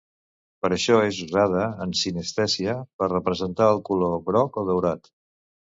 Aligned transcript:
Per 0.63 0.69
això 0.77 0.95
és 1.09 1.19
usada, 1.25 1.67
en 1.85 1.93
sinestèsia, 2.01 2.75
per 3.03 3.13
representar 3.15 3.71
el 3.77 3.87
color 3.93 4.21
groc 4.33 4.63
o 4.65 4.67
daurat. 4.73 5.17